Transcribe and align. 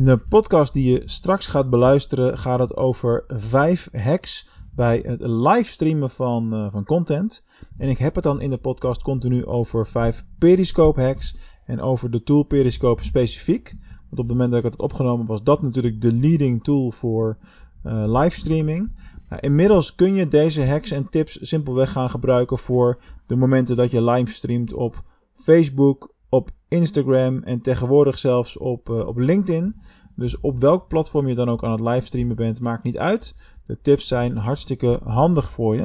In 0.00 0.06
de 0.06 0.18
podcast 0.18 0.72
die 0.72 0.92
je 0.92 1.02
straks 1.04 1.46
gaat 1.46 1.70
beluisteren 1.70 2.38
gaat 2.38 2.58
het 2.58 2.76
over 2.76 3.24
vijf 3.28 3.88
hacks 3.92 4.48
bij 4.74 5.02
het 5.06 5.26
livestreamen 5.26 6.10
van, 6.10 6.54
uh, 6.54 6.72
van 6.72 6.84
content. 6.84 7.44
En 7.78 7.88
ik 7.88 7.98
heb 7.98 8.14
het 8.14 8.24
dan 8.24 8.40
in 8.40 8.50
de 8.50 8.58
podcast 8.58 9.02
continu 9.02 9.46
over 9.46 9.86
vijf 9.86 10.24
Periscope 10.38 11.00
hacks 11.00 11.36
en 11.64 11.80
over 11.80 12.10
de 12.10 12.22
tool 12.22 12.42
Periscope 12.42 13.04
specifiek. 13.04 13.74
Want 13.80 14.10
op 14.10 14.18
het 14.18 14.28
moment 14.28 14.50
dat 14.50 14.58
ik 14.58 14.64
het 14.64 14.76
had 14.76 14.90
opgenomen 14.90 15.26
was 15.26 15.42
dat 15.42 15.62
natuurlijk 15.62 16.00
de 16.00 16.12
leading 16.12 16.64
tool 16.64 16.90
voor 16.90 17.38
uh, 17.84 18.02
livestreaming. 18.06 18.92
Nou, 19.28 19.40
inmiddels 19.40 19.94
kun 19.94 20.14
je 20.14 20.28
deze 20.28 20.66
hacks 20.66 20.90
en 20.90 21.08
tips 21.08 21.38
simpelweg 21.40 21.92
gaan 21.92 22.10
gebruiken 22.10 22.58
voor 22.58 23.02
de 23.26 23.36
momenten 23.36 23.76
dat 23.76 23.90
je 23.90 24.04
livestreamt 24.04 24.72
op 24.72 25.02
Facebook, 25.34 26.14
op 26.30 26.50
Instagram 26.68 27.42
en 27.42 27.60
tegenwoordig 27.60 28.18
zelfs 28.18 28.56
op, 28.56 28.88
uh, 28.88 29.06
op 29.06 29.18
LinkedIn. 29.18 29.74
Dus 30.16 30.40
op 30.40 30.60
welk 30.60 30.88
platform 30.88 31.28
je 31.28 31.34
dan 31.34 31.48
ook 31.48 31.64
aan 31.64 31.70
het 31.70 31.80
livestreamen 31.80 32.36
bent, 32.36 32.60
maakt 32.60 32.82
niet 32.82 32.98
uit. 32.98 33.34
De 33.64 33.80
tips 33.80 34.06
zijn 34.06 34.36
hartstikke 34.36 35.00
handig 35.04 35.50
voor 35.50 35.76
je. 35.76 35.82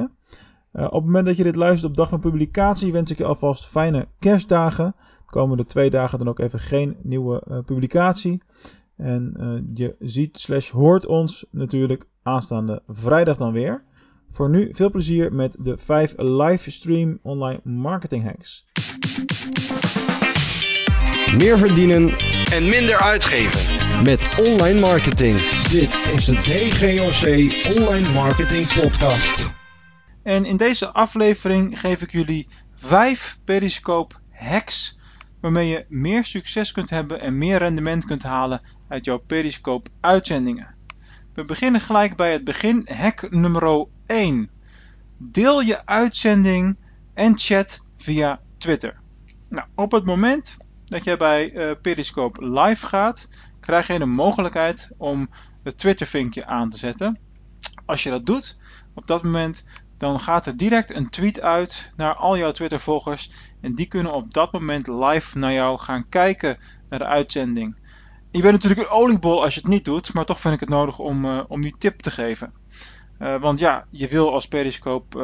Uh, 0.72 0.84
op 0.84 0.92
het 0.92 1.04
moment 1.04 1.26
dat 1.26 1.36
je 1.36 1.42
dit 1.42 1.56
luistert 1.56 1.90
op 1.90 1.96
dag 1.96 2.08
van 2.08 2.20
publicatie, 2.20 2.92
wens 2.92 3.10
ik 3.10 3.18
je 3.18 3.24
alvast 3.24 3.66
fijne 3.66 4.08
kerstdagen. 4.18 4.94
De 5.26 5.32
komende 5.32 5.64
twee 5.64 5.90
dagen 5.90 6.18
dan 6.18 6.28
ook 6.28 6.38
even 6.38 6.60
geen 6.60 6.96
nieuwe 7.02 7.42
uh, 7.48 7.58
publicatie. 7.58 8.42
En 8.96 9.34
je 9.74 9.96
ziet 9.98 10.38
slash 10.38 10.70
hoort 10.70 11.06
ons 11.06 11.46
natuurlijk 11.50 12.08
aanstaande 12.22 12.82
vrijdag 12.88 13.36
dan 13.36 13.52
weer. 13.52 13.84
Voor 14.30 14.50
nu 14.50 14.68
veel 14.74 14.90
plezier 14.90 15.32
met 15.32 15.56
de 15.60 15.78
5 15.78 16.14
livestream 16.16 17.18
online 17.22 17.60
marketing 17.64 18.24
hacks. 18.24 18.64
Meer 21.34 21.58
verdienen 21.58 22.10
en 22.52 22.68
minder 22.68 22.98
uitgeven 22.98 24.04
met 24.04 24.36
online 24.38 24.80
marketing. 24.80 25.38
Dit 25.70 25.94
is 26.14 26.24
de 26.24 26.32
DGOC 26.32 27.26
Online 27.76 28.12
Marketing 28.12 28.66
Podcast. 28.80 29.38
En 30.22 30.44
in 30.44 30.56
deze 30.56 30.86
aflevering 30.86 31.80
geef 31.80 32.02
ik 32.02 32.12
jullie 32.12 32.48
5 32.74 33.38
Periscope 33.44 34.14
hacks 34.30 34.98
waarmee 35.40 35.68
je 35.68 35.84
meer 35.88 36.24
succes 36.24 36.72
kunt 36.72 36.90
hebben 36.90 37.20
en 37.20 37.38
meer 37.38 37.58
rendement 37.58 38.04
kunt 38.04 38.22
halen 38.22 38.60
uit 38.88 39.04
jouw 39.04 39.18
Periscope 39.18 39.88
uitzendingen. 40.00 40.74
We 41.34 41.44
beginnen 41.44 41.80
gelijk 41.80 42.16
bij 42.16 42.32
het 42.32 42.44
begin, 42.44 42.88
hack 42.92 43.30
nummer 43.30 43.86
1. 44.06 44.50
Deel 45.18 45.60
je 45.60 45.86
uitzending 45.86 46.78
en 47.14 47.38
chat 47.38 47.80
via 47.96 48.40
Twitter. 48.58 49.00
Nou, 49.48 49.66
op 49.74 49.92
het 49.92 50.04
moment 50.04 50.56
dat 50.86 51.04
jij 51.04 51.16
bij 51.16 51.52
uh, 51.52 51.72
Periscope 51.82 52.48
live 52.48 52.86
gaat, 52.86 53.28
krijg 53.60 53.86
je 53.86 53.98
de 53.98 54.06
mogelijkheid 54.06 54.90
om 54.96 55.28
het 55.62 55.78
Twitter 55.78 56.06
vinkje 56.06 56.46
aan 56.46 56.70
te 56.70 56.78
zetten. 56.78 57.18
Als 57.84 58.02
je 58.02 58.10
dat 58.10 58.26
doet, 58.26 58.56
op 58.94 59.06
dat 59.06 59.22
moment 59.22 59.64
dan 59.96 60.20
gaat 60.20 60.46
er 60.46 60.56
direct 60.56 60.94
een 60.94 61.10
tweet 61.10 61.40
uit 61.40 61.92
naar 61.96 62.14
al 62.14 62.36
jouw 62.36 62.52
Twitter 62.52 62.80
volgers 62.80 63.30
en 63.60 63.74
die 63.74 63.86
kunnen 63.86 64.12
op 64.12 64.34
dat 64.34 64.52
moment 64.52 64.86
live 64.86 65.38
naar 65.38 65.52
jou 65.52 65.78
gaan 65.78 66.08
kijken 66.08 66.58
naar 66.88 66.98
de 66.98 67.06
uitzending. 67.06 67.76
Je 68.30 68.42
bent 68.42 68.52
natuurlijk 68.52 68.80
een 68.80 68.96
oliebol 68.96 69.42
als 69.42 69.54
je 69.54 69.60
het 69.60 69.68
niet 69.68 69.84
doet, 69.84 70.12
maar 70.12 70.24
toch 70.24 70.40
vind 70.40 70.54
ik 70.54 70.60
het 70.60 70.68
nodig 70.68 70.98
om, 70.98 71.24
uh, 71.24 71.40
om 71.48 71.62
die 71.62 71.76
tip 71.78 72.00
te 72.00 72.10
geven. 72.10 72.52
Uh, 73.18 73.40
want 73.40 73.58
ja, 73.58 73.86
je 73.90 74.08
wil 74.08 74.32
als 74.32 74.48
Periscope 74.48 75.18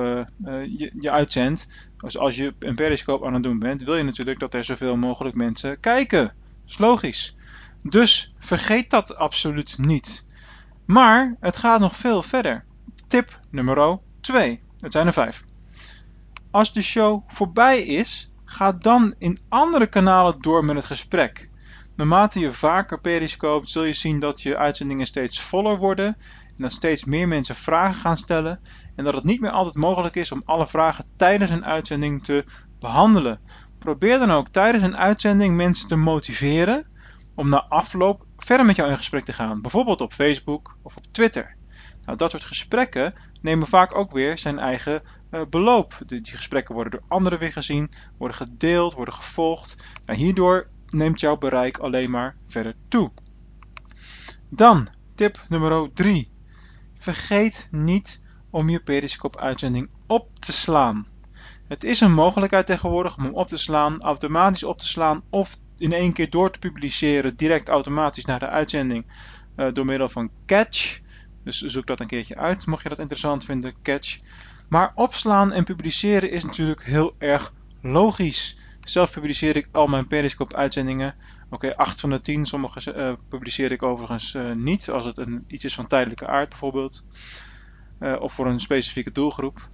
uh, 0.44 0.64
je, 0.78 0.92
je 1.00 1.10
uitzendt, 1.10 1.68
dus 1.96 2.18
als 2.18 2.36
je 2.36 2.54
een 2.58 2.74
Periscope 2.74 3.26
aan 3.26 3.34
het 3.34 3.42
doen 3.42 3.58
bent, 3.58 3.82
wil 3.82 3.96
je 3.96 4.02
natuurlijk 4.02 4.38
dat 4.38 4.54
er 4.54 4.64
zoveel 4.64 4.96
mogelijk 4.96 5.34
mensen 5.34 5.80
kijken. 5.80 6.22
Dat 6.22 6.34
is 6.66 6.78
logisch. 6.78 7.34
Dus 7.82 8.34
vergeet 8.38 8.90
dat 8.90 9.16
absoluut 9.16 9.78
niet. 9.78 10.26
Maar 10.84 11.36
het 11.40 11.56
gaat 11.56 11.80
nog 11.80 11.96
veel 11.96 12.22
verder. 12.22 12.64
Tip 13.06 13.40
nummer 13.50 13.98
2. 14.20 14.62
Het 14.78 14.92
zijn 14.92 15.06
er 15.06 15.12
5. 15.12 15.44
Als 16.50 16.72
de 16.72 16.82
show 16.82 17.22
voorbij 17.26 17.82
is, 17.82 18.32
ga 18.44 18.72
dan 18.72 19.14
in 19.18 19.38
andere 19.48 19.86
kanalen 19.86 20.40
door 20.40 20.64
met 20.64 20.76
het 20.76 20.84
gesprek. 20.84 21.50
Naarmate 21.96 22.40
je 22.40 22.52
vaker 22.52 23.00
periscoopt, 23.00 23.70
zul 23.70 23.84
je 23.84 23.92
zien 23.92 24.20
dat 24.20 24.42
je 24.42 24.56
uitzendingen 24.56 25.06
steeds 25.06 25.40
voller 25.40 25.78
worden 25.78 26.06
en 26.06 26.16
dat 26.62 26.72
steeds 26.72 27.04
meer 27.04 27.28
mensen 27.28 27.54
vragen 27.54 28.00
gaan 28.00 28.16
stellen 28.16 28.60
en 28.96 29.04
dat 29.04 29.14
het 29.14 29.24
niet 29.24 29.40
meer 29.40 29.50
altijd 29.50 29.74
mogelijk 29.74 30.14
is 30.14 30.32
om 30.32 30.42
alle 30.44 30.66
vragen 30.66 31.04
tijdens 31.16 31.50
een 31.50 31.64
uitzending 31.64 32.24
te 32.24 32.44
behandelen. 32.78 33.40
Probeer 33.78 34.18
dan 34.18 34.30
ook 34.30 34.48
tijdens 34.48 34.84
een 34.84 34.96
uitzending 34.96 35.56
mensen 35.56 35.88
te 35.88 35.96
motiveren 35.96 36.86
om 37.34 37.48
na 37.48 37.66
afloop 37.68 38.26
verder 38.36 38.66
met 38.66 38.76
jou 38.76 38.90
in 38.90 38.96
gesprek 38.96 39.24
te 39.24 39.32
gaan, 39.32 39.60
bijvoorbeeld 39.60 40.00
op 40.00 40.12
Facebook 40.12 40.76
of 40.82 40.96
op 40.96 41.06
Twitter. 41.06 41.56
Nou, 42.02 42.18
dat 42.18 42.30
soort 42.30 42.44
gesprekken 42.44 43.14
nemen 43.42 43.66
vaak 43.66 43.94
ook 43.94 44.12
weer 44.12 44.38
zijn 44.38 44.58
eigen 44.58 45.02
uh, 45.30 45.40
beloop. 45.50 45.98
Die, 46.06 46.20
die, 46.20 46.36
gesprekken 46.36 46.74
worden 46.74 46.92
door 46.92 47.02
anderen 47.08 47.38
weer 47.38 47.52
gezien, 47.52 47.90
worden 48.18 48.36
gedeeld, 48.36 48.92
worden 48.92 49.14
gevolgd. 49.14 49.76
Nou, 50.04 50.18
hierdoor 50.18 50.68
neemt 50.86 51.20
jouw 51.20 51.36
bereik 51.36 51.78
alleen 51.78 52.10
maar 52.10 52.36
verder 52.46 52.74
toe. 52.88 53.12
Dan 54.48 54.88
tip 55.14 55.40
nummer 55.48 55.92
3. 55.92 56.31
Vergeet 57.02 57.68
niet 57.70 58.22
om 58.50 58.68
je 58.68 58.80
Periscope 58.80 59.38
uitzending 59.38 59.88
op 60.06 60.28
te 60.38 60.52
slaan. 60.52 61.06
Het 61.68 61.84
is 61.84 62.00
een 62.00 62.12
mogelijkheid 62.12 62.66
tegenwoordig 62.66 63.16
om 63.16 63.22
hem 63.22 63.34
op 63.34 63.46
te 63.46 63.56
slaan, 63.56 64.00
automatisch 64.00 64.64
op 64.64 64.78
te 64.78 64.86
slaan 64.86 65.22
of 65.30 65.56
in 65.78 65.92
één 65.92 66.12
keer 66.12 66.30
door 66.30 66.50
te 66.50 66.58
publiceren 66.58 67.36
direct 67.36 67.68
automatisch 67.68 68.24
naar 68.24 68.38
de 68.38 68.48
uitzending 68.48 69.06
uh, 69.56 69.72
door 69.72 69.84
middel 69.84 70.08
van 70.08 70.30
Catch. 70.46 71.00
Dus 71.44 71.60
zoek 71.60 71.86
dat 71.86 72.00
een 72.00 72.06
keertje 72.06 72.36
uit, 72.36 72.66
mocht 72.66 72.82
je 72.82 72.88
dat 72.88 72.98
interessant 72.98 73.44
vinden, 73.44 73.74
Catch. 73.82 74.18
Maar 74.68 74.92
opslaan 74.94 75.52
en 75.52 75.64
publiceren 75.64 76.30
is 76.30 76.44
natuurlijk 76.44 76.84
heel 76.84 77.14
erg 77.18 77.52
logisch. 77.80 78.58
Zelf 78.84 79.12
publiceer 79.12 79.56
ik 79.56 79.68
al 79.72 79.86
mijn 79.86 80.06
Periscope 80.06 80.56
uitzendingen. 80.56 81.14
Oké, 81.44 81.54
okay, 81.54 81.70
8 81.70 82.00
van 82.00 82.10
de 82.10 82.20
10. 82.20 82.46
Sommige 82.46 82.94
uh, 82.96 83.12
publiceer 83.28 83.72
ik 83.72 83.82
overigens 83.82 84.34
uh, 84.34 84.52
niet. 84.52 84.90
Als 84.90 85.04
het 85.04 85.16
een, 85.16 85.44
iets 85.48 85.64
is 85.64 85.74
van 85.74 85.86
tijdelijke 85.86 86.26
aard 86.26 86.48
bijvoorbeeld. 86.48 87.06
Uh, 88.00 88.16
of 88.20 88.32
voor 88.32 88.46
een 88.46 88.60
specifieke 88.60 89.12
doelgroep. 89.12 89.70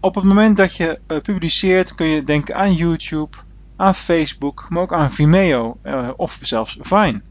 op 0.00 0.14
het 0.14 0.24
moment 0.24 0.56
dat 0.56 0.76
je 0.76 1.00
publiceert 1.22 1.94
kun 1.94 2.06
je 2.06 2.22
denken 2.22 2.56
aan 2.56 2.74
YouTube, 2.74 3.36
aan 3.76 3.94
Facebook, 3.94 4.66
maar 4.68 4.82
ook 4.82 4.92
aan 4.92 5.12
Vimeo 5.12 5.78
of 6.16 6.38
zelfs 6.42 6.78
Vine. 6.80 7.22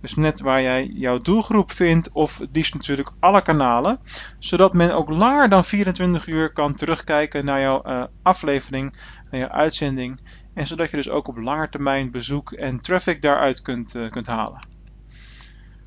Dus 0.00 0.14
net 0.14 0.40
waar 0.40 0.62
jij 0.62 0.86
jouw 0.86 1.18
doelgroep 1.18 1.72
vindt, 1.72 2.12
of 2.12 2.40
liefst 2.52 2.74
natuurlijk 2.74 3.10
alle 3.18 3.42
kanalen, 3.42 3.98
zodat 4.38 4.72
men 4.72 4.94
ook 4.94 5.08
langer 5.08 5.48
dan 5.48 5.64
24 5.64 6.26
uur 6.26 6.52
kan 6.52 6.74
terugkijken 6.74 7.44
naar 7.44 7.60
jouw 7.60 7.82
uh, 7.86 8.04
aflevering, 8.22 8.94
naar 9.30 9.40
jouw 9.40 9.50
uitzending, 9.50 10.20
en 10.54 10.66
zodat 10.66 10.90
je 10.90 10.96
dus 10.96 11.10
ook 11.10 11.28
op 11.28 11.36
lange 11.36 11.68
termijn 11.68 12.10
bezoek 12.10 12.52
en 12.52 12.80
traffic 12.80 13.22
daaruit 13.22 13.62
kunt, 13.62 13.94
uh, 13.94 14.08
kunt 14.08 14.26
halen. 14.26 14.66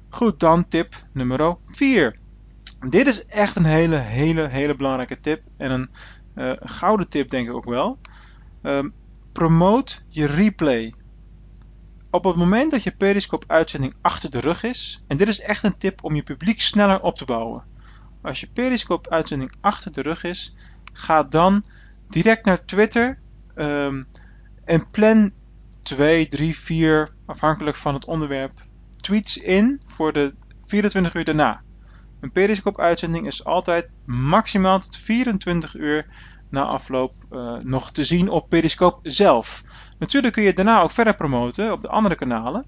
Goed, 0.10 0.40
dan 0.40 0.66
tip 0.66 0.96
nummer 1.12 1.58
4. 1.66 2.16
Dit 2.90 3.08
is 3.08 3.26
echt 3.26 3.56
een 3.56 3.66
hele, 3.66 3.96
hele, 3.96 4.48
hele 4.48 4.76
belangrijke 4.76 5.20
tip 5.20 5.44
en 5.58 5.72
een 5.72 5.90
uh, 6.36 6.54
gouden 6.60 7.10
tip 7.10 7.30
denk 7.30 7.50
ik 7.50 7.56
ook 7.56 7.66
wel. 7.66 7.98
Um, 8.64 8.94
promote 9.32 9.96
je 10.08 10.26
replay 10.26 10.94
op 12.14 12.24
het 12.24 12.36
moment 12.36 12.72
dat 12.72 12.84
je 12.84 12.96
Periscope 12.96 13.48
uitzending 13.48 13.94
achter 14.02 14.30
de 14.30 14.40
rug 14.40 14.64
is, 14.64 15.04
en 15.08 15.18
dit 15.18 15.28
is 15.28 15.42
echt 15.42 15.64
een 15.64 15.78
tip 15.78 16.04
om 16.04 16.16
je 16.16 16.24
publiek 16.24 16.62
sneller 16.62 17.02
op 17.02 17.16
te 17.16 17.26
bouwen. 17.26 17.64
Als 18.22 18.40
je 18.40 18.52
Periscope 18.54 19.10
uitzending 19.10 19.54
achter 19.62 19.92
de 19.92 20.02
rug 20.02 20.24
is, 20.24 20.56
ga 20.94 21.24
dan 21.24 21.64
direct 22.08 22.46
naar 22.46 22.66
Twitter 22.66 23.20
um, 23.56 24.04
en 24.66 24.90
plan 24.90 25.32
2, 25.84 26.28
3, 26.28 26.58
4, 26.58 27.10
afhankelijk 27.26 27.76
van 27.76 27.94
het 27.94 28.06
onderwerp, 28.06 28.54
tweets 28.98 29.38
in 29.38 29.82
voor 29.88 30.14
de 30.14 30.34
24 30.64 31.16
uur 31.16 31.24
daarna. 31.24 31.62
Een 32.20 32.32
Periscope 32.32 32.82
uitzending 32.82 33.28
is 33.28 33.44
altijd 33.44 33.90
maximaal 34.06 34.80
tot 34.80 34.98
24 34.98 35.76
uur 35.76 36.06
na 36.50 36.64
afloop 36.64 37.12
uh, 37.32 37.56
nog 37.58 37.92
te 37.92 38.04
zien 38.04 38.30
op 38.30 38.50
Periscope 38.50 39.10
zelf. 39.10 39.64
Natuurlijk 39.98 40.34
kun 40.34 40.44
je 40.44 40.54
daarna 40.54 40.82
ook 40.82 40.92
verder 40.92 41.16
promoten 41.16 41.72
op 41.72 41.82
de 41.82 41.88
andere 41.88 42.16
kanalen, 42.16 42.66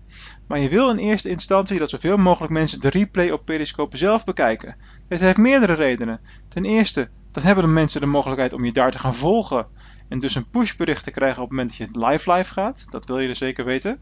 maar 0.48 0.60
je 0.60 0.70
wil 0.70 0.90
in 0.90 0.98
eerste 0.98 1.30
instantie 1.30 1.80
dat 1.80 1.90
zoveel 1.90 2.18
mogelijk 2.18 2.54
mensen 2.54 2.80
de 2.80 2.90
replay 2.90 3.30
op 3.30 3.46
Periscope 3.46 3.98
zelf 3.98 4.24
bekijken. 4.24 4.76
Dit 5.08 5.20
heeft 5.20 5.38
meerdere 5.38 5.74
redenen. 5.74 6.20
Ten 6.48 6.66
eerste, 6.66 7.10
dan 7.32 7.44
hebben 7.44 7.64
de 7.64 7.70
mensen 7.70 8.02
de 8.02 8.08
mogelijkheid 8.08 8.54
om 8.54 8.66
je 8.66 8.72
daar 8.72 8.92
te 8.92 9.00
gaan 9.00 9.16
volgen 9.16 9.68
en 10.10 10.20
dus 10.20 10.36
een 10.36 10.50
pushbericht 10.50 11.04
te 11.04 11.12
krijgen 11.12 11.42
op 11.42 11.50
het 11.50 11.58
moment 11.58 11.78
dat 11.78 11.90
je 11.90 12.08
live 12.08 12.34
live 12.34 12.54
gaat. 12.54 12.88
Dat 12.90 13.06
wil 13.06 13.20
je 13.20 13.28
dus 13.28 13.38
zeker 13.38 13.66
weten. 13.66 14.00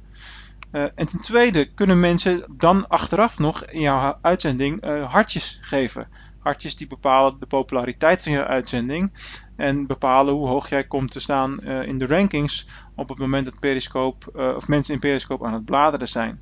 Uh, 0.72 0.84
en 0.96 1.06
ten 1.06 1.22
tweede 1.22 1.74
kunnen 1.74 2.00
mensen 2.00 2.44
dan 2.58 2.88
achteraf 2.88 3.40
nog 3.40 3.66
in 3.66 3.82
jouw 3.82 4.18
uitzending 4.22 4.86
uh, 4.86 5.12
hartjes 5.12 5.60
geven 5.62 6.08
hartjes 6.44 6.76
die 6.76 6.88
bepalen 6.88 7.40
de 7.40 7.46
populariteit 7.46 8.24
van 8.24 8.32
je 8.32 8.46
uitzending 8.46 9.12
en 9.56 9.88
bepalen 9.88 10.34
hoe 10.34 10.48
hoog 10.48 10.70
jij 10.70 10.84
komt 10.84 11.12
te 11.12 11.20
staan 11.20 11.60
uh, 11.64 11.88
in 11.88 11.98
de 11.98 12.06
rankings 12.06 12.68
op 12.96 13.10
het 13.10 13.18
moment 13.18 13.46
dat 13.46 13.60
Periscope 13.60 14.32
uh, 14.36 14.56
of 14.56 14.68
mensen 14.68 14.94
in 14.94 15.00
Periscope 15.00 15.46
aan 15.46 15.54
het 15.54 15.66
bladeren 15.66 16.08
zijn. 16.08 16.42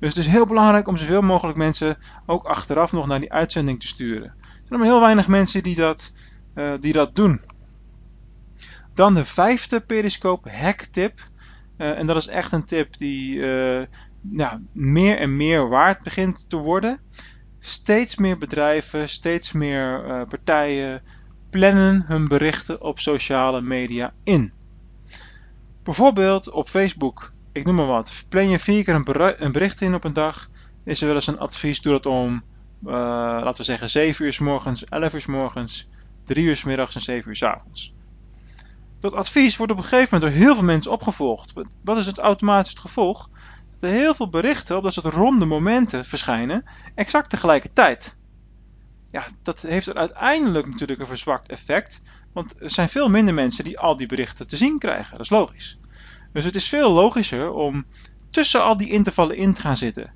Dus 0.00 0.08
het 0.08 0.24
is 0.24 0.26
heel 0.26 0.46
belangrijk 0.46 0.88
om 0.88 0.96
zoveel 0.96 1.20
mogelijk 1.20 1.58
mensen 1.58 1.98
ook 2.26 2.44
achteraf 2.44 2.92
nog 2.92 3.06
naar 3.06 3.20
die 3.20 3.32
uitzending 3.32 3.80
te 3.80 3.86
sturen. 3.86 4.28
Er 4.28 4.64
zijn 4.68 4.80
maar 4.80 4.88
heel 4.88 5.00
weinig 5.00 5.28
mensen 5.28 5.62
die 5.62 5.74
dat, 5.74 6.12
uh, 6.54 6.72
die 6.78 6.92
dat 6.92 7.14
doen. 7.14 7.40
Dan 8.94 9.14
de 9.14 9.24
vijfde 9.24 9.80
Periscope 9.80 10.50
hack 10.50 10.80
tip. 10.80 11.18
En 11.76 12.06
dat 12.06 12.16
is 12.16 12.26
echt 12.26 12.52
een 12.52 12.64
tip 12.64 12.96
die 12.96 13.40
ja, 14.32 14.60
meer 14.72 15.18
en 15.18 15.36
meer 15.36 15.68
waard 15.68 16.02
begint 16.02 16.50
te 16.50 16.56
worden. 16.56 17.00
Steeds 17.68 18.16
meer 18.16 18.38
bedrijven, 18.38 19.08
steeds 19.08 19.52
meer 19.52 20.04
uh, 20.06 20.22
partijen 20.28 21.02
plannen 21.50 22.04
hun 22.06 22.28
berichten 22.28 22.82
op 22.82 22.98
sociale 22.98 23.60
media 23.60 24.12
in. 24.24 24.52
Bijvoorbeeld 25.82 26.50
op 26.50 26.68
Facebook, 26.68 27.32
ik 27.52 27.64
noem 27.64 27.74
maar 27.74 27.86
wat. 27.86 28.24
Plan 28.28 28.48
je 28.48 28.58
vier 28.58 28.84
keer 28.84 28.94
een 29.38 29.52
bericht 29.52 29.80
in 29.80 29.94
op 29.94 30.04
een 30.04 30.12
dag, 30.12 30.50
is 30.84 31.00
er 31.00 31.06
wel 31.06 31.14
eens 31.14 31.26
een 31.26 31.38
advies, 31.38 31.80
doe 31.80 31.92
dat 31.92 32.06
om, 32.06 32.42
laten 32.82 33.56
we 33.56 33.62
zeggen, 33.62 33.88
7 33.88 34.24
uur 34.24 34.32
s 34.32 34.38
morgens, 34.38 34.84
11 34.84 35.14
uur 35.14 35.20
s 35.20 35.26
morgens, 35.26 35.88
3 36.24 36.44
uur 36.44 36.56
s 36.56 36.64
middags 36.64 36.94
en 36.94 37.00
7 37.00 37.28
uur 37.28 37.36
s 37.36 37.42
avonds. 37.42 37.94
Dat 39.00 39.14
advies 39.14 39.56
wordt 39.56 39.72
op 39.72 39.78
een 39.78 39.84
gegeven 39.84 40.08
moment 40.18 40.32
door 40.32 40.42
heel 40.42 40.54
veel 40.54 40.64
mensen 40.64 40.92
opgevolgd. 40.92 41.52
Wat 41.84 41.98
is 41.98 42.06
het 42.06 42.18
automatisch 42.18 42.74
gevolg? 42.74 43.30
Dat 43.78 43.90
heel 43.90 44.14
veel 44.14 44.28
berichten 44.28 44.76
op 44.76 44.82
dat 44.82 44.92
soort 44.92 45.14
ronde 45.14 45.44
momenten 45.44 46.04
verschijnen, 46.04 46.64
exact 46.94 47.30
tegelijkertijd. 47.30 48.18
Ja, 49.06 49.26
dat 49.42 49.60
heeft 49.62 49.86
er 49.86 49.94
uiteindelijk 49.94 50.66
natuurlijk 50.66 51.00
een 51.00 51.06
verzwakt 51.06 51.48
effect, 51.48 52.02
want 52.32 52.54
er 52.60 52.70
zijn 52.70 52.88
veel 52.88 53.08
minder 53.08 53.34
mensen 53.34 53.64
die 53.64 53.78
al 53.78 53.96
die 53.96 54.06
berichten 54.06 54.46
te 54.46 54.56
zien 54.56 54.78
krijgen. 54.78 55.10
Dat 55.10 55.20
is 55.20 55.30
logisch. 55.30 55.78
Dus 56.32 56.44
het 56.44 56.54
is 56.54 56.68
veel 56.68 56.92
logischer 56.92 57.50
om 57.50 57.86
tussen 58.30 58.62
al 58.62 58.76
die 58.76 58.90
intervallen 58.90 59.36
in 59.36 59.54
te 59.54 59.60
gaan 59.60 59.76
zitten. 59.76 60.12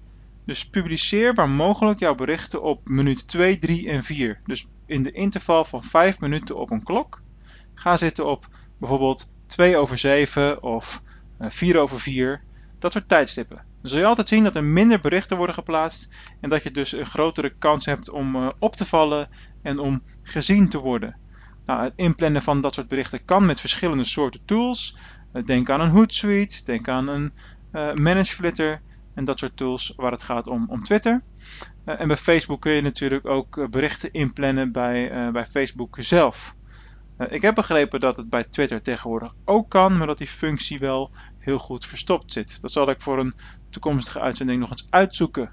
Dus 0.46 0.68
publiceer 0.68 1.34
waar 1.34 1.48
mogelijk 1.48 1.98
jouw 1.98 2.14
berichten 2.14 2.62
op 2.62 2.88
minuut 2.88 3.28
2, 3.28 3.58
3 3.58 3.88
en 3.88 4.04
4. 4.04 4.38
Dus 4.44 4.68
in 4.86 5.02
de 5.02 5.10
interval 5.10 5.64
van 5.64 5.82
5 5.82 6.20
minuten 6.20 6.56
op 6.56 6.70
een 6.70 6.82
klok. 6.82 7.22
Ga 7.74 7.96
zitten 7.96 8.26
op 8.26 8.48
bijvoorbeeld 8.78 9.32
2 9.46 9.76
over 9.76 9.98
7 9.98 10.62
of 10.62 11.02
4 11.40 11.78
over 11.78 12.00
4, 12.00 12.42
dat 12.82 12.92
soort 12.92 13.08
tijdstippen. 13.08 13.56
Dan 13.56 13.90
zul 13.90 13.98
je 13.98 14.06
altijd 14.06 14.28
zien 14.28 14.44
dat 14.44 14.56
er 14.56 14.64
minder 14.64 15.00
berichten 15.00 15.36
worden 15.36 15.54
geplaatst 15.54 16.14
en 16.40 16.50
dat 16.50 16.62
je 16.62 16.70
dus 16.70 16.92
een 16.92 17.06
grotere 17.06 17.54
kans 17.58 17.86
hebt 17.86 18.10
om 18.10 18.36
uh, 18.36 18.48
op 18.58 18.76
te 18.76 18.84
vallen 18.84 19.28
en 19.62 19.78
om 19.78 20.02
gezien 20.22 20.68
te 20.68 20.78
worden. 20.78 21.16
Nou, 21.64 21.82
het 21.82 21.92
inplannen 21.96 22.42
van 22.42 22.60
dat 22.60 22.74
soort 22.74 22.88
berichten 22.88 23.24
kan 23.24 23.46
met 23.46 23.60
verschillende 23.60 24.04
soorten 24.04 24.44
tools. 24.44 24.96
Uh, 25.32 25.44
denk 25.44 25.70
aan 25.70 25.80
een 25.80 25.90
Hootsuite, 25.90 26.64
denk 26.64 26.88
aan 26.88 27.08
een 27.08 27.32
uh, 27.72 27.94
ManageFlitter 27.94 28.82
en 29.14 29.24
dat 29.24 29.38
soort 29.38 29.56
tools 29.56 29.92
waar 29.96 30.12
het 30.12 30.22
gaat 30.22 30.46
om, 30.46 30.66
om 30.68 30.82
Twitter. 30.82 31.22
en 31.84 32.08
bij 32.08 32.16
Facebook 32.16 32.60
kun 32.60 32.72
je 32.72 32.82
natuurlijk 32.82 33.26
ook 33.26 33.70
berichten 33.70 34.12
inplannen 34.12 34.72
bij, 34.72 35.30
bij 35.32 35.46
Facebook 35.46 35.96
zelf. 36.00 36.56
Eh, 37.16 37.32
ik 37.32 37.42
heb 37.42 37.54
begrepen 37.54 38.00
dat 38.00 38.16
het 38.16 38.30
bij 38.30 38.44
Twitter 38.44 38.82
tegenwoordig 38.82 39.34
ook 39.44 39.70
kan, 39.70 39.98
maar 39.98 40.06
dat 40.06 40.18
die 40.18 40.26
functie 40.26 40.78
wel 40.78 41.10
heel 41.38 41.58
goed 41.58 41.86
verstopt 41.86 42.32
zit. 42.32 42.60
Dat 42.60 42.72
zal 42.72 42.90
ik 42.90 43.00
voor 43.00 43.18
een 43.18 43.34
toekomstige 43.70 44.20
uitzending 44.20 44.60
nog 44.60 44.70
eens 44.70 44.86
uitzoeken. 44.90 45.52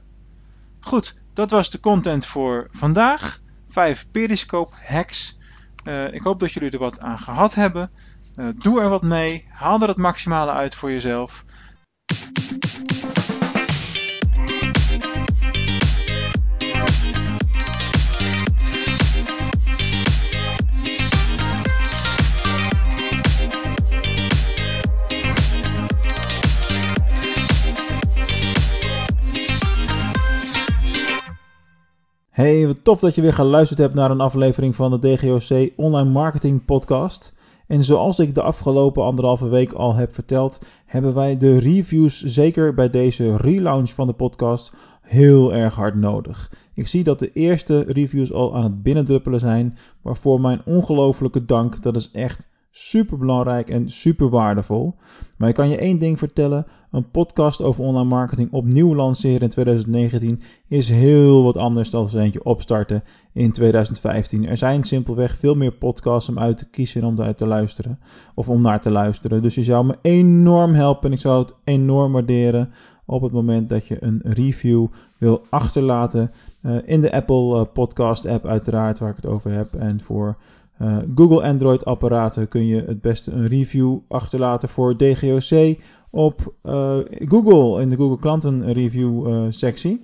Goed, 0.80 1.22
dat 1.34 1.52
was 1.52 1.70
de 1.70 1.80
content 1.80 2.26
voor 2.26 2.68
vandaag. 2.72 3.40
5 3.68 4.12
Periscope 4.12 4.76
hacks. 4.88 5.38
Uh, 5.84 6.14
ik 6.14 6.22
hoop 6.22 6.40
dat 6.40 6.52
jullie 6.52 6.72
er 6.72 6.80
wat 6.80 7.00
aan 7.00 7.20
gehad 7.20 7.54
hebben. 7.54 7.92
Uh, 8.36 8.48
doe 8.56 8.82
er 8.82 8.90
wat 8.90 9.04
mee. 9.04 9.48
Haal 9.50 9.82
er 9.82 9.88
het 9.88 9.98
maximale 9.98 10.52
uit 10.52 10.76
voor 10.76 10.92
jezelf. 10.92 11.46
Hey, 32.40 32.68
wat 32.68 32.84
tof 32.84 33.00
dat 33.00 33.16
je 33.16 33.22
weer 33.22 33.34
geluisterd 33.34 33.80
hebt 33.80 33.94
naar 33.94 34.12
een 34.12 34.22
aflevering 34.22 34.76
van 34.76 34.92
de 34.92 35.00
DGOC 35.00 35.72
Online 35.76 36.10
Marketing 36.10 36.66
Podcast. 36.66 37.34
En 37.68 37.84
zoals 37.84 38.20
ik 38.20 38.36
de 38.36 38.42
afgelopen 38.42 39.04
anderhalve 39.04 39.48
week 39.48 39.74
al 39.74 39.96
heb 39.96 40.14
verteld, 40.14 40.62
hebben 40.86 41.14
wij 41.14 41.38
de 41.38 41.58
reviews 41.58 42.24
zeker 42.24 42.74
bij 42.74 42.90
deze 42.90 43.38
relaunch 43.38 43.90
van 43.90 44.08
de 44.08 44.14
podcast 44.14 44.74
heel 45.02 45.54
erg 45.54 45.76
hard 45.76 45.96
nodig. 45.96 46.52
Ik 46.74 46.88
zie 46.88 47.04
dat 47.04 47.20
de 47.20 47.32
eerste 47.32 47.84
reviews 47.88 48.34
al 48.34 48.56
aan 48.56 48.64
het 48.64 48.84
binnendruppelen 48.84 49.40
zijn, 49.40 49.78
waarvoor 50.02 50.42
mijn 50.42 50.62
ongelofelijke 50.66 51.46
dank. 51.46 51.82
Dat 51.82 51.96
is 51.96 52.12
echt 52.12 52.48
super 52.72 53.18
belangrijk 53.18 53.70
en 53.70 53.90
super 53.90 54.30
waardevol. 54.30 54.96
Maar 55.38 55.50
ik 55.50 55.56
kan 55.56 55.70
je 55.70 55.78
één 55.78 55.98
ding 55.98 56.18
vertellen: 56.18 56.66
een 56.92 57.10
podcast 57.12 57.62
over 57.62 57.84
online 57.84 58.10
marketing 58.10 58.52
opnieuw 58.52 58.96
lanceren 58.96 59.42
in 59.42 59.50
2019 59.50 60.42
is 60.68 60.90
heel 60.90 61.44
wat 61.44 61.58
anders 61.58 61.90
dan 61.90 62.10
eentje 62.14 62.44
opstarten 62.44 63.04
in 63.34 63.52
2015. 63.52 64.48
Er 64.48 64.58
zijn 64.58 64.84
simpelweg 64.84 65.36
veel 65.36 65.56
meer 65.56 65.72
podcasts 65.72 66.30
om 66.30 66.40
uit 66.40 66.58
te 66.58 66.70
kiezen 66.70 67.02
en 67.02 67.08
om 67.08 67.22
uit 67.22 67.38
te 67.38 67.48
luisteren 67.48 68.00
of 68.36 68.50
om 68.50 68.62
naar 68.62 68.82
te 68.82 68.92
luisteren. 68.92 69.42
Dus 69.42 69.56
je 69.56 69.64
zou 69.64 69.86
me 69.86 69.98
enorm 70.02 70.74
helpen 70.74 71.10
en 71.10 71.16
ik 71.16 71.22
zou 71.22 71.42
het 71.42 71.56
enorm 71.64 72.12
waarderen 72.12 72.74
op 73.06 73.22
het 73.22 73.32
moment 73.32 73.68
dat 73.68 73.88
je 73.88 74.04
een 74.04 74.22
review 74.24 74.88
wil 75.18 75.42
achterlaten 75.50 76.32
uh, 76.62 76.78
in 76.86 77.02
de 77.02 77.12
Apple 77.12 77.60
uh, 77.60 77.66
Podcast 77.74 78.26
app 78.26 78.46
uiteraard 78.46 79.00
waar 79.00 79.10
ik 79.10 79.16
het 79.16 79.26
over 79.26 79.52
heb 79.52 79.76
en 79.76 80.00
voor 80.00 80.38
uh, 80.82 80.98
Google 81.16 81.44
Android 81.44 81.86
apparaten 81.86 82.48
kun 82.48 82.66
je 82.66 82.84
het 82.88 83.02
beste 83.02 83.32
een 83.32 83.48
review 83.48 83.98
achterlaten 84.08 84.70
voor 84.70 84.98
DGOC 84.98 85.78
op 86.10 86.54
uh, 86.64 86.98
Google 87.10 87.82
in 87.82 87.90
de 87.90 87.96
Google 87.96 88.20
klanten 88.20 88.74
review 88.74 89.28
uh, 89.28 89.46
sectie. 89.50 90.02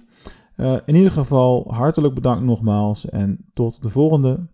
in 0.86 0.96
ieder 0.96 1.12
geval 1.12 1.66
hartelijk 1.68 2.14
bedankt 2.14 2.44
nogmaals 2.44 3.10
en 3.10 3.38
tot 3.54 3.82
de 3.84 3.90
volgende. 3.90 4.48